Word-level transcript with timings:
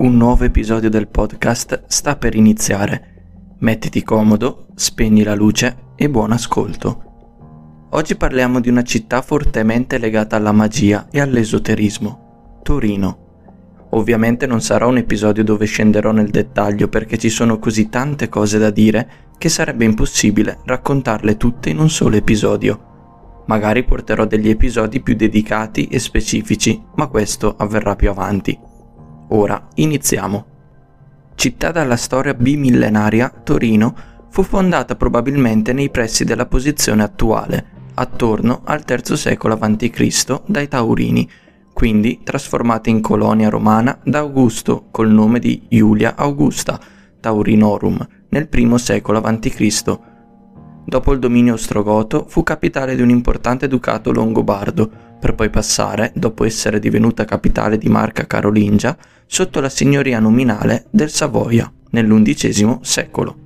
Un 0.00 0.16
nuovo 0.16 0.44
episodio 0.44 0.88
del 0.88 1.08
podcast 1.08 1.82
sta 1.88 2.14
per 2.14 2.36
iniziare. 2.36 3.56
Mettiti 3.58 4.04
comodo, 4.04 4.68
spegni 4.76 5.24
la 5.24 5.34
luce 5.34 5.76
e 5.96 6.08
buon 6.08 6.30
ascolto. 6.30 7.88
Oggi 7.90 8.14
parliamo 8.14 8.60
di 8.60 8.68
una 8.68 8.84
città 8.84 9.22
fortemente 9.22 9.98
legata 9.98 10.36
alla 10.36 10.52
magia 10.52 11.08
e 11.10 11.18
all'esoterismo, 11.20 12.60
Torino. 12.62 13.88
Ovviamente 13.90 14.46
non 14.46 14.60
sarà 14.60 14.86
un 14.86 14.98
episodio 14.98 15.42
dove 15.42 15.66
scenderò 15.66 16.12
nel 16.12 16.30
dettaglio 16.30 16.86
perché 16.86 17.18
ci 17.18 17.28
sono 17.28 17.58
così 17.58 17.88
tante 17.88 18.28
cose 18.28 18.58
da 18.58 18.70
dire 18.70 19.10
che 19.36 19.48
sarebbe 19.48 19.84
impossibile 19.84 20.60
raccontarle 20.64 21.36
tutte 21.36 21.70
in 21.70 21.80
un 21.80 21.90
solo 21.90 22.14
episodio. 22.14 23.42
Magari 23.46 23.82
porterò 23.82 24.26
degli 24.26 24.48
episodi 24.48 25.00
più 25.00 25.16
dedicati 25.16 25.88
e 25.88 25.98
specifici, 25.98 26.80
ma 26.94 27.08
questo 27.08 27.56
avverrà 27.58 27.96
più 27.96 28.10
avanti. 28.10 28.67
Ora 29.28 29.68
iniziamo. 29.74 30.44
Città 31.34 31.70
dalla 31.70 31.96
storia 31.96 32.34
bimillenaria, 32.34 33.32
Torino 33.44 33.94
fu 34.30 34.42
fondata 34.42 34.96
probabilmente 34.96 35.72
nei 35.72 35.90
pressi 35.90 36.24
della 36.24 36.46
posizione 36.46 37.02
attuale, 37.02 37.66
attorno 37.94 38.62
al 38.64 38.84
III 38.86 39.16
secolo 39.16 39.54
a.C. 39.58 40.40
dai 40.46 40.68
Taurini, 40.68 41.28
quindi 41.72 42.20
trasformata 42.24 42.90
in 42.90 43.00
colonia 43.00 43.48
romana 43.48 43.98
da 44.02 44.18
Augusto 44.18 44.86
col 44.90 45.10
nome 45.10 45.38
di 45.38 45.66
Iulia 45.68 46.16
Augusta 46.16 46.80
Taurinorum 47.20 48.06
nel 48.30 48.48
I 48.50 48.78
secolo 48.78 49.20
a.C. 49.20 49.98
Dopo 50.88 51.12
il 51.12 51.18
dominio 51.18 51.52
ostrogoto 51.52 52.24
fu 52.28 52.42
capitale 52.42 52.96
di 52.96 53.02
un 53.02 53.10
importante 53.10 53.68
ducato 53.68 54.10
longobardo, 54.10 54.90
per 55.20 55.34
poi 55.34 55.50
passare, 55.50 56.12
dopo 56.14 56.46
essere 56.46 56.78
divenuta 56.78 57.26
capitale 57.26 57.76
di 57.76 57.90
Marca 57.90 58.26
Carolingia, 58.26 58.96
sotto 59.26 59.60
la 59.60 59.68
signoria 59.68 60.18
nominale 60.18 60.86
del 60.88 61.10
Savoia 61.10 61.70
nell'undicesimo 61.90 62.78
secolo. 62.80 63.36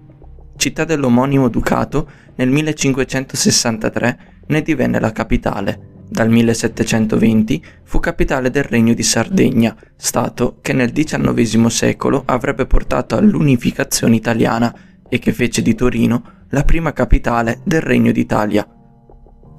Città 0.56 0.84
dell'omonimo 0.84 1.48
ducato, 1.48 2.08
nel 2.36 2.48
1563 2.48 4.18
ne 4.46 4.62
divenne 4.62 5.00
la 5.00 5.10
capitale. 5.10 6.04
Dal 6.08 6.30
1720 6.30 7.64
fu 7.82 7.98
capitale 7.98 8.50
del 8.50 8.62
Regno 8.62 8.94
di 8.94 9.02
Sardegna, 9.02 9.74
stato 9.96 10.58
che 10.60 10.72
nel 10.72 10.92
XIX 10.92 11.66
secolo 11.66 12.22
avrebbe 12.24 12.66
portato 12.66 13.16
all'unificazione 13.16 14.14
italiana 14.14 14.72
e 15.08 15.18
che 15.18 15.32
fece 15.32 15.60
di 15.60 15.74
Torino 15.74 16.40
la 16.52 16.62
prima 16.64 16.92
capitale 16.92 17.60
del 17.64 17.80
Regno 17.80 18.12
d'Italia 18.12 18.66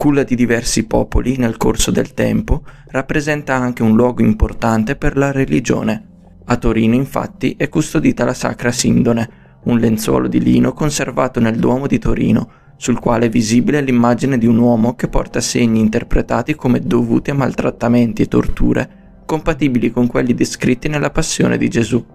culla 0.03 0.23
di 0.23 0.35
diversi 0.35 0.85
popoli 0.85 1.37
nel 1.37 1.55
corso 1.55 1.89
del 1.89 2.13
tempo, 2.13 2.63
rappresenta 2.87 3.55
anche 3.55 3.83
un 3.83 3.95
luogo 3.95 4.21
importante 4.21 4.97
per 4.97 5.15
la 5.15 5.31
religione. 5.31 6.07
A 6.43 6.57
Torino 6.57 6.93
infatti 6.93 7.55
è 7.57 7.69
custodita 7.69 8.25
la 8.25 8.33
Sacra 8.33 8.69
Sindone, 8.69 9.29
un 9.63 9.79
lenzuolo 9.79 10.27
di 10.27 10.41
lino 10.41 10.73
conservato 10.73 11.39
nel 11.39 11.55
Duomo 11.55 11.87
di 11.87 11.99
Torino, 11.99 12.49
sul 12.75 12.99
quale 12.99 13.27
è 13.27 13.29
visibile 13.29 13.79
l'immagine 13.79 14.37
di 14.37 14.45
un 14.45 14.57
uomo 14.57 14.93
che 14.95 15.07
porta 15.07 15.39
segni 15.39 15.79
interpretati 15.79 16.53
come 16.53 16.81
dovuti 16.81 17.29
a 17.29 17.35
maltrattamenti 17.35 18.23
e 18.23 18.27
torture, 18.27 19.21
compatibili 19.25 19.89
con 19.89 20.07
quelli 20.07 20.33
descritti 20.33 20.89
nella 20.89 21.11
passione 21.11 21.57
di 21.57 21.69
Gesù. 21.69 22.05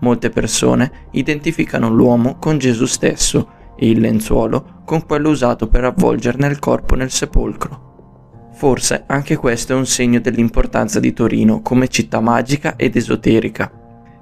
Molte 0.00 0.28
persone 0.28 1.08
identificano 1.12 1.88
l'uomo 1.88 2.36
con 2.38 2.58
Gesù 2.58 2.84
stesso 2.84 3.54
il 3.80 4.00
lenzuolo 4.00 4.82
con 4.84 5.04
quello 5.04 5.30
usato 5.30 5.68
per 5.68 5.84
avvolgerne 5.84 6.46
il 6.46 6.58
corpo 6.58 6.94
nel 6.94 7.10
sepolcro. 7.10 8.50
Forse 8.54 9.04
anche 9.06 9.36
questo 9.36 9.74
è 9.74 9.76
un 9.76 9.84
segno 9.84 10.20
dell'importanza 10.20 10.98
di 10.98 11.12
Torino 11.12 11.60
come 11.60 11.88
città 11.88 12.20
magica 12.20 12.76
ed 12.76 12.96
esoterica. 12.96 13.70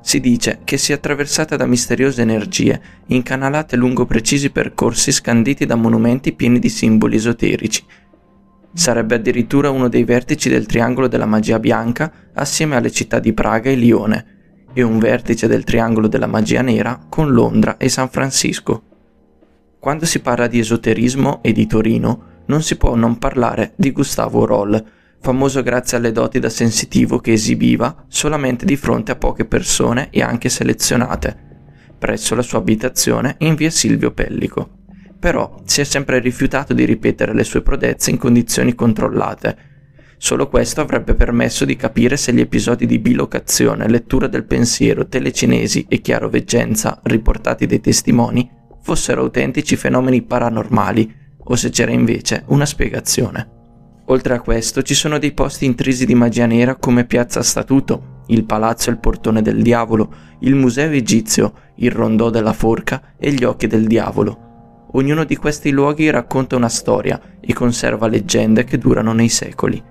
Si 0.00 0.20
dice 0.20 0.60
che 0.64 0.76
sia 0.76 0.96
attraversata 0.96 1.56
da 1.56 1.66
misteriose 1.66 2.22
energie, 2.22 2.80
incanalate 3.06 3.76
lungo 3.76 4.06
precisi 4.06 4.50
percorsi 4.50 5.12
scanditi 5.12 5.66
da 5.66 5.76
monumenti 5.76 6.32
pieni 6.32 6.58
di 6.58 6.68
simboli 6.68 7.16
esoterici. 7.16 7.84
Sarebbe 8.72 9.14
addirittura 9.14 9.70
uno 9.70 9.88
dei 9.88 10.04
vertici 10.04 10.48
del 10.48 10.66
triangolo 10.66 11.06
della 11.06 11.26
magia 11.26 11.60
bianca 11.60 12.12
assieme 12.34 12.74
alle 12.76 12.90
città 12.90 13.20
di 13.20 13.32
Praga 13.32 13.70
e 13.70 13.76
Lione, 13.76 14.26
e 14.74 14.82
un 14.82 14.98
vertice 14.98 15.46
del 15.46 15.64
triangolo 15.64 16.08
della 16.08 16.26
magia 16.26 16.60
nera 16.60 17.00
con 17.08 17.32
Londra 17.32 17.76
e 17.76 17.88
San 17.88 18.10
Francisco. 18.10 18.93
Quando 19.84 20.06
si 20.06 20.20
parla 20.20 20.46
di 20.46 20.58
esoterismo 20.58 21.42
e 21.42 21.52
di 21.52 21.66
Torino, 21.66 22.42
non 22.46 22.62
si 22.62 22.78
può 22.78 22.94
non 22.94 23.18
parlare 23.18 23.74
di 23.76 23.92
Gustavo 23.92 24.46
Roll, 24.46 24.82
famoso 25.20 25.62
grazie 25.62 25.98
alle 25.98 26.10
doti 26.10 26.38
da 26.38 26.48
sensitivo 26.48 27.18
che 27.18 27.32
esibiva 27.32 28.06
solamente 28.08 28.64
di 28.64 28.76
fronte 28.76 29.12
a 29.12 29.16
poche 29.16 29.44
persone 29.44 30.08
e 30.08 30.22
anche 30.22 30.48
selezionate, 30.48 31.36
presso 31.98 32.34
la 32.34 32.40
sua 32.40 32.60
abitazione 32.60 33.34
in 33.40 33.56
via 33.56 33.68
Silvio 33.68 34.12
Pellico. 34.12 34.70
Però 35.20 35.60
si 35.66 35.82
è 35.82 35.84
sempre 35.84 36.18
rifiutato 36.18 36.72
di 36.72 36.86
ripetere 36.86 37.34
le 37.34 37.44
sue 37.44 37.60
prodezze 37.60 38.08
in 38.08 38.16
condizioni 38.16 38.74
controllate. 38.74 39.56
Solo 40.16 40.48
questo 40.48 40.80
avrebbe 40.80 41.14
permesso 41.14 41.66
di 41.66 41.76
capire 41.76 42.16
se 42.16 42.32
gli 42.32 42.40
episodi 42.40 42.86
di 42.86 42.98
bilocazione, 42.98 43.86
lettura 43.86 44.28
del 44.28 44.46
pensiero, 44.46 45.06
telecinesi 45.08 45.84
e 45.90 46.00
chiaroveggenza 46.00 47.00
riportati 47.02 47.66
dai 47.66 47.80
testimoni 47.80 48.62
fossero 48.84 49.22
autentici 49.22 49.76
fenomeni 49.76 50.20
paranormali 50.20 51.14
o 51.42 51.56
se 51.56 51.70
c'era 51.70 51.90
invece 51.90 52.44
una 52.48 52.66
spiegazione. 52.66 53.48
Oltre 54.08 54.34
a 54.34 54.40
questo 54.40 54.82
ci 54.82 54.92
sono 54.92 55.18
dei 55.18 55.32
posti 55.32 55.64
intrisi 55.64 56.04
di 56.04 56.14
magia 56.14 56.44
nera 56.44 56.76
come 56.76 57.06
Piazza 57.06 57.42
Statuto, 57.42 58.20
il 58.26 58.44
Palazzo 58.44 58.90
e 58.90 58.92
il 58.92 58.98
Portone 58.98 59.40
del 59.40 59.62
Diavolo, 59.62 60.12
il 60.40 60.54
Museo 60.54 60.90
Egizio, 60.90 61.54
il 61.76 61.90
Rondò 61.90 62.28
della 62.28 62.52
Forca 62.52 63.14
e 63.18 63.32
gli 63.32 63.42
Occhi 63.42 63.68
del 63.68 63.86
Diavolo. 63.86 64.88
Ognuno 64.92 65.24
di 65.24 65.36
questi 65.36 65.70
luoghi 65.70 66.10
racconta 66.10 66.54
una 66.54 66.68
storia 66.68 67.18
e 67.40 67.54
conserva 67.54 68.06
leggende 68.06 68.64
che 68.64 68.76
durano 68.76 69.14
nei 69.14 69.30
secoli. 69.30 69.82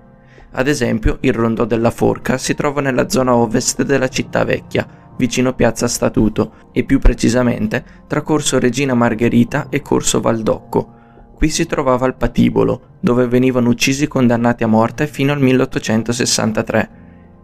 Ad 0.52 0.68
esempio, 0.68 1.18
il 1.22 1.32
Rondò 1.32 1.64
della 1.64 1.90
Forca 1.90 2.38
si 2.38 2.54
trova 2.54 2.80
nella 2.80 3.08
zona 3.08 3.34
ovest 3.34 3.82
della 3.82 4.08
città 4.08 4.44
vecchia, 4.44 4.86
vicino 5.16 5.54
Piazza 5.54 5.88
Statuto 5.88 6.68
e 6.72 6.84
più 6.84 6.98
precisamente 6.98 7.84
tra 8.06 8.22
Corso 8.22 8.58
Regina 8.58 8.94
Margherita 8.94 9.68
e 9.68 9.80
Corso 9.80 10.20
Valdocco. 10.20 10.92
Qui 11.34 11.48
si 11.48 11.66
trovava 11.66 12.06
il 12.06 12.14
patibolo, 12.14 12.96
dove 13.00 13.26
venivano 13.26 13.68
uccisi 13.68 14.06
condannati 14.06 14.64
a 14.64 14.68
morte 14.68 15.06
fino 15.06 15.32
al 15.32 15.40
1863. 15.40 16.90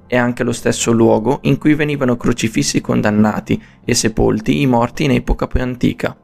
È 0.07 0.17
anche 0.17 0.43
lo 0.43 0.53
stesso 0.53 0.93
luogo 0.93 1.39
in 1.43 1.59
cui 1.59 1.75
venivano 1.75 2.17
crocifissi 2.17 2.81
condannati 2.81 3.63
e 3.85 3.95
sepolti 3.95 4.61
i 4.61 4.67
morti 4.67 5.05
in 5.05 5.13
epoca 5.13 5.47
più 5.47 5.61
antica. 5.61 6.17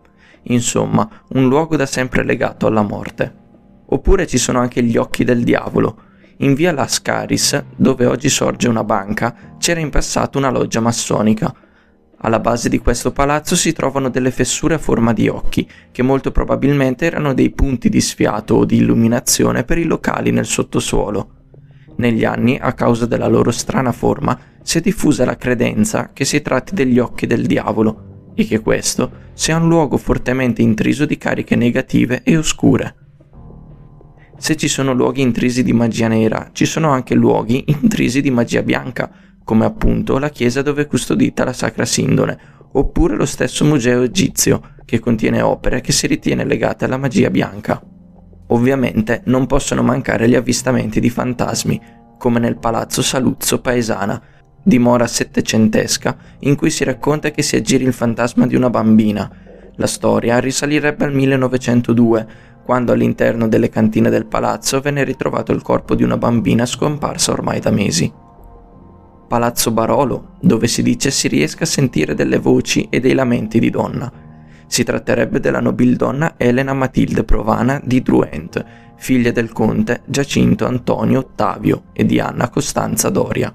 Insomma, 0.44 1.08
un 1.30 1.48
luogo 1.48 1.76
da 1.76 1.86
sempre 1.86 2.24
legato 2.24 2.66
alla 2.66 2.82
morte. 2.82 3.44
Oppure 3.86 4.26
ci 4.26 4.38
sono 4.38 4.58
anche 4.60 4.82
gli 4.82 4.96
occhi 4.96 5.24
del 5.24 5.44
diavolo, 5.44 6.05
in 6.38 6.54
via 6.54 6.72
Lascaris, 6.72 7.64
dove 7.76 8.04
oggi 8.06 8.28
sorge 8.28 8.68
una 8.68 8.84
banca, 8.84 9.54
c'era 9.58 9.80
in 9.80 9.90
passato 9.90 10.36
una 10.38 10.50
loggia 10.50 10.80
massonica. 10.80 11.54
Alla 12.18 12.40
base 12.40 12.68
di 12.68 12.78
questo 12.78 13.12
palazzo 13.12 13.56
si 13.56 13.72
trovano 13.72 14.10
delle 14.10 14.30
fessure 14.30 14.74
a 14.74 14.78
forma 14.78 15.12
di 15.12 15.28
occhi, 15.28 15.68
che 15.92 16.02
molto 16.02 16.32
probabilmente 16.32 17.06
erano 17.06 17.32
dei 17.32 17.50
punti 17.50 17.88
di 17.88 18.00
sfiato 18.00 18.54
o 18.54 18.64
di 18.64 18.76
illuminazione 18.76 19.64
per 19.64 19.78
i 19.78 19.84
locali 19.84 20.30
nel 20.30 20.46
sottosuolo. 20.46 21.30
Negli 21.96 22.24
anni, 22.24 22.58
a 22.60 22.74
causa 22.74 23.06
della 23.06 23.28
loro 23.28 23.50
strana 23.50 23.92
forma, 23.92 24.38
si 24.62 24.78
è 24.78 24.80
diffusa 24.80 25.24
la 25.24 25.36
credenza 25.36 26.10
che 26.12 26.24
si 26.24 26.42
tratti 26.42 26.74
degli 26.74 26.98
occhi 26.98 27.26
del 27.26 27.46
diavolo 27.46 28.32
e 28.34 28.44
che 28.44 28.60
questo 28.60 29.24
sia 29.32 29.56
un 29.56 29.68
luogo 29.68 29.96
fortemente 29.96 30.60
intriso 30.60 31.06
di 31.06 31.16
cariche 31.16 31.56
negative 31.56 32.22
e 32.22 32.36
oscure. 32.36 33.05
Se 34.38 34.56
ci 34.56 34.68
sono 34.68 34.92
luoghi 34.92 35.22
intrisi 35.22 35.62
di 35.62 35.72
magia 35.72 36.08
nera, 36.08 36.50
ci 36.52 36.66
sono 36.66 36.90
anche 36.90 37.14
luoghi 37.14 37.64
intrisi 37.80 38.20
di 38.20 38.30
magia 38.30 38.62
bianca, 38.62 39.10
come 39.42 39.64
appunto 39.64 40.18
la 40.18 40.28
chiesa 40.28 40.62
dove 40.62 40.82
è 40.82 40.86
custodita 40.86 41.44
la 41.44 41.52
Sacra 41.52 41.84
Sindone, 41.84 42.38
oppure 42.72 43.16
lo 43.16 43.26
stesso 43.26 43.64
museo 43.64 44.02
egizio, 44.02 44.74
che 44.84 44.98
contiene 45.00 45.40
opere 45.40 45.80
che 45.80 45.92
si 45.92 46.06
ritiene 46.06 46.44
legate 46.44 46.84
alla 46.84 46.98
magia 46.98 47.30
bianca. 47.30 47.82
Ovviamente 48.48 49.22
non 49.26 49.46
possono 49.46 49.82
mancare 49.82 50.28
gli 50.28 50.34
avvistamenti 50.34 51.00
di 51.00 51.10
fantasmi, 51.10 51.80
come 52.18 52.38
nel 52.38 52.58
palazzo 52.58 53.02
Saluzzo 53.02 53.60
paesana, 53.60 54.22
dimora 54.62 55.06
settecentesca, 55.06 56.16
in 56.40 56.56
cui 56.56 56.70
si 56.70 56.84
racconta 56.84 57.30
che 57.30 57.42
si 57.42 57.56
aggiri 57.56 57.84
il 57.84 57.92
fantasma 57.92 58.46
di 58.46 58.54
una 58.54 58.70
bambina. 58.70 59.30
La 59.76 59.86
storia 59.86 60.38
risalirebbe 60.38 61.04
al 61.04 61.14
1902, 61.14 62.26
quando 62.66 62.90
all'interno 62.90 63.46
delle 63.46 63.68
cantine 63.68 64.10
del 64.10 64.26
palazzo 64.26 64.80
venne 64.80 65.04
ritrovato 65.04 65.52
il 65.52 65.62
corpo 65.62 65.94
di 65.94 66.02
una 66.02 66.16
bambina 66.16 66.66
scomparsa 66.66 67.30
ormai 67.30 67.60
da 67.60 67.70
mesi. 67.70 68.12
Palazzo 69.28 69.70
Barolo, 69.70 70.32
dove 70.40 70.66
si 70.66 70.82
dice 70.82 71.12
si 71.12 71.28
riesca 71.28 71.62
a 71.62 71.68
sentire 71.68 72.14
delle 72.14 72.38
voci 72.38 72.88
e 72.90 72.98
dei 72.98 73.14
lamenti 73.14 73.60
di 73.60 73.70
donna. 73.70 74.12
Si 74.66 74.82
tratterebbe 74.82 75.38
della 75.38 75.60
nobildonna 75.60 76.34
Elena 76.36 76.74
Matilde 76.74 77.22
Provana 77.22 77.80
di 77.84 78.02
Druent, 78.02 78.64
figlia 78.96 79.30
del 79.30 79.52
conte 79.52 80.02
Giacinto 80.04 80.66
Antonio 80.66 81.20
Ottavio 81.20 81.84
e 81.92 82.04
di 82.04 82.18
Anna 82.18 82.50
Costanza 82.50 83.10
Doria. 83.10 83.54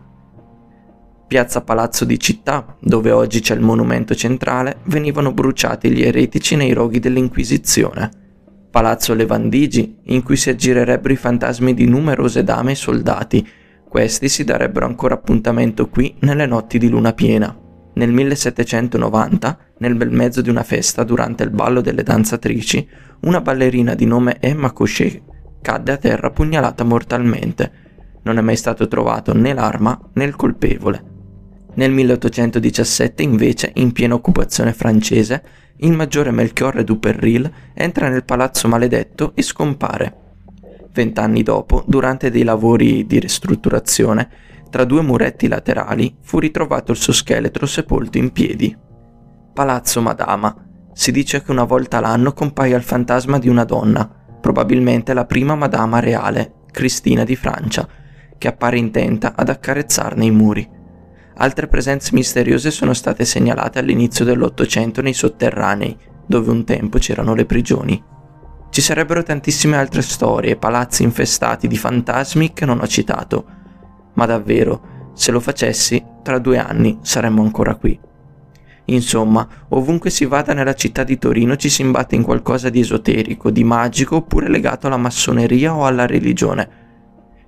Piazza 1.28 1.62
Palazzo 1.62 2.06
di 2.06 2.18
Città, 2.18 2.78
dove 2.80 3.12
oggi 3.12 3.42
c'è 3.42 3.56
il 3.56 3.62
monumento 3.62 4.16
centrale, 4.16 4.78
venivano 4.86 5.34
bruciati 5.34 5.90
gli 5.90 6.02
eretici 6.02 6.56
nei 6.56 6.72
roghi 6.72 7.00
dell'Inquisizione. 7.00 8.21
Palazzo 8.72 9.14
Levandigi, 9.14 9.98
in 10.06 10.24
cui 10.24 10.38
si 10.38 10.50
aggirerebbero 10.50 11.14
i 11.14 11.18
fantasmi 11.18 11.74
di 11.74 11.86
numerose 11.88 12.42
dame 12.46 12.72
e 12.72 12.76
soldati. 12.76 13.46
Questi 13.86 14.30
si 14.30 14.46
darebbero 14.46 14.86
ancora 14.86 15.16
appuntamento 15.16 15.90
qui 15.90 16.16
nelle 16.20 16.46
notti 16.46 16.78
di 16.78 16.88
luna 16.88 17.12
piena. 17.12 17.54
Nel 17.96 18.14
1790, 18.14 19.58
nel 19.80 19.96
bel 19.96 20.12
mezzo 20.12 20.42
di 20.42 20.50
una 20.50 20.64
festa 20.64 21.04
durante 21.04 21.44
il 21.44 21.50
ballo 21.50 21.82
delle 21.82 22.04
danzatrici, 22.04 22.88
una 23.24 23.42
ballerina 23.42 23.94
di 23.94 24.06
nome 24.06 24.38
Emma 24.40 24.72
Cochet 24.72 25.22
cadde 25.62 25.92
a 25.92 25.98
terra 25.98 26.32
pugnalata 26.32 26.86
mortalmente. 26.86 27.72
Non 28.24 28.38
è 28.38 28.42
mai 28.42 28.56
stato 28.56 28.88
trovato 28.88 29.34
né 29.34 29.54
l'arma 29.54 30.00
né 30.14 30.24
il 30.24 30.38
colpevole. 30.38 31.04
Nel 31.74 31.92
1817, 31.92 33.22
invece, 33.22 33.72
in 33.76 33.92
piena 33.92 34.14
occupazione 34.14 34.72
francese, 34.72 35.44
il 35.84 35.94
maggiore 35.94 36.32
Melchiorre 36.32 36.84
Duperril 36.84 37.52
entra 37.74 38.08
nel 38.08 38.24
palazzo 38.24 38.68
maledetto 38.68 39.32
e 39.36 39.42
scompare. 39.42 40.16
Vent'anni 40.94 41.42
dopo, 41.42 41.84
durante 41.88 42.30
dei 42.30 42.44
lavori 42.44 43.06
di 43.06 43.20
ristrutturazione, 43.20 44.30
tra 44.70 44.84
due 44.84 45.02
muretti 45.02 45.48
laterali 45.48 46.18
fu 46.22 46.40
ritrovato 46.40 46.92
il 46.92 46.98
suo 46.98 47.14
scheletro 47.14 47.66
sepolto 47.66 48.18
in 48.18 48.32
piedi. 48.32 48.76
Palazzo 49.54 50.02
Madama. 50.02 50.56
Si 50.94 51.12
dice 51.12 51.42
che 51.42 51.52
una 51.52 51.64
volta 51.64 52.00
l'anno 52.00 52.34
compaia 52.34 52.78
il 52.78 52.84
fantasma 52.84 53.40
di 53.40 53.50
una 53.50 53.64
donna, 53.64 54.08
probabilmente 54.40 55.14
la 55.14 55.26
prima 55.26 55.56
Madama 55.56 56.00
reale, 56.00 56.66
Cristina 56.72 57.24
di 57.24 57.36
Francia, 57.36 57.88
che 58.38 58.48
appare 58.48 58.78
intenta 58.78 59.34
ad 59.36 59.50
accarezzarne 59.50 60.26
i 60.26 60.32
muri. 60.32 60.70
Altre 61.36 61.68
presenze 61.68 62.12
misteriose 62.14 62.72
sono 62.72 62.94
state 62.94 63.26
segnalate 63.26 63.80
all'inizio 63.80 64.26
dell'Ottocento 64.26 65.02
nei 65.02 65.14
sotterranei, 65.14 65.98
dove 66.26 66.52
un 66.52 66.64
tempo 66.66 66.98
c'erano 66.98 67.34
le 67.34 67.46
prigioni. 67.46 68.04
Ci 68.70 68.82
sarebbero 68.82 69.24
tantissime 69.24 69.78
altre 69.78 70.02
storie, 70.02 70.56
palazzi 70.56 71.04
infestati 71.04 71.68
di 71.68 71.78
fantasmi 71.78 72.54
che 72.54 72.66
non 72.66 72.80
ho 72.80 72.88
citato, 72.88 73.46
ma 74.14 74.26
davvero, 74.26 75.12
se 75.14 75.32
lo 75.32 75.40
facessi, 75.40 76.04
tra 76.22 76.40
due 76.40 76.58
anni 76.58 77.00
saremmo 77.02 77.42
ancora 77.42 77.76
qui. 77.76 78.00
Insomma, 78.86 79.48
ovunque 79.70 80.10
si 80.10 80.26
vada 80.26 80.54
nella 80.54 80.74
città 80.74 81.04
di 81.04 81.18
Torino 81.18 81.56
ci 81.56 81.70
si 81.70 81.82
imbatte 81.82 82.16
in 82.16 82.24
qualcosa 82.24 82.70
di 82.70 82.80
esoterico, 82.80 83.50
di 83.50 83.64
magico 83.64 84.18
oppure 84.18 84.50
legato 84.50 84.88
alla 84.88 84.98
massoneria 84.98 85.74
o 85.74 85.86
alla 85.86 86.06
religione 86.06 86.81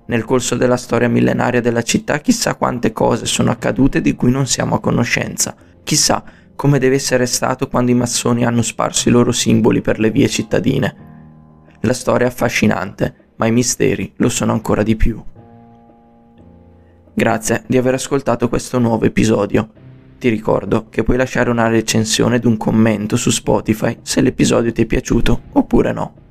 nel 0.06 0.24
corso 0.24 0.56
della 0.56 0.76
storia 0.76 1.08
millenaria 1.08 1.62
della 1.62 1.82
città 1.82 2.18
chissà 2.18 2.56
quante 2.56 2.92
cose 2.92 3.24
sono 3.24 3.50
accadute 3.50 4.00
di 4.00 4.14
cui 4.14 4.30
non 4.30 4.46
siamo 4.46 4.74
a 4.74 4.80
conoscenza. 4.80 5.54
Chissà 5.82 6.22
come 6.54 6.78
deve 6.78 6.96
essere 6.96 7.26
stato 7.26 7.68
quando 7.68 7.90
i 7.90 7.94
massoni 7.94 8.44
hanno 8.44 8.62
sparso 8.62 9.08
i 9.08 9.12
loro 9.12 9.32
simboli 9.32 9.80
per 9.80 9.98
le 9.98 10.10
vie 10.10 10.28
cittadine. 10.28 10.96
La 11.80 11.94
storia 11.94 12.26
è 12.26 12.30
affascinante, 12.30 13.32
ma 13.36 13.46
i 13.46 13.52
misteri 13.52 14.12
lo 14.16 14.28
sono 14.28 14.52
ancora 14.52 14.82
di 14.82 14.94
più. 14.94 15.22
Grazie 17.14 17.64
di 17.66 17.76
aver 17.76 17.94
ascoltato 17.94 18.48
questo 18.48 18.78
nuovo 18.78 19.04
episodio. 19.04 19.70
Ti 20.18 20.28
ricordo 20.28 20.86
che 20.90 21.02
puoi 21.02 21.16
lasciare 21.16 21.50
una 21.50 21.68
recensione 21.68 22.36
ed 22.36 22.44
un 22.44 22.56
commento 22.56 23.16
su 23.16 23.30
Spotify 23.30 23.98
se 24.02 24.20
l'episodio 24.20 24.72
ti 24.72 24.82
è 24.82 24.86
piaciuto 24.86 25.42
oppure 25.52 25.92
no. 25.92 26.23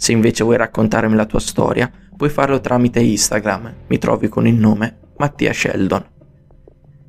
Se 0.00 0.12
invece 0.12 0.44
vuoi 0.44 0.56
raccontarmi 0.56 1.14
la 1.14 1.26
tua 1.26 1.40
storia, 1.40 1.90
puoi 2.16 2.30
farlo 2.30 2.58
tramite 2.58 3.00
Instagram, 3.00 3.74
mi 3.86 3.98
trovi 3.98 4.28
con 4.28 4.46
il 4.46 4.54
nome 4.54 5.10
Mattia 5.18 5.52
Sheldon. 5.52 6.02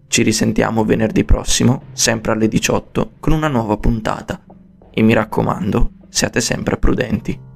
Ci 0.07 0.23
risentiamo 0.23 0.83
venerdì 0.83 1.23
prossimo, 1.23 1.83
sempre 1.93 2.33
alle 2.33 2.49
18, 2.49 3.13
con 3.21 3.31
una 3.31 3.47
nuova 3.47 3.77
puntata. 3.77 4.43
E 4.91 5.01
mi 5.03 5.13
raccomando, 5.13 5.91
siate 6.09 6.41
sempre 6.41 6.75
prudenti. 6.75 7.50